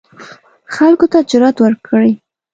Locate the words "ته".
1.11-1.19